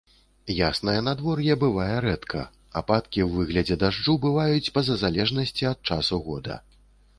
Яснае 0.59 0.95
надвор'е 1.07 1.57
бывае 1.63 1.97
рэдка, 2.05 2.41
ападкі 2.81 3.21
ў 3.27 3.37
выглядзе 3.37 3.79
дажджу 3.85 4.17
бываюць 4.27 4.71
па-за 4.79 4.99
залежнасці 5.05 5.71
ад 5.77 5.87
часу 5.93 6.23
года. 6.27 6.61